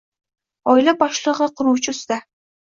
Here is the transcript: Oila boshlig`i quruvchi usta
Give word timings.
Oila 0.73 0.95
boshlig`i 1.03 1.49
quruvchi 1.61 1.93
usta 1.95 2.19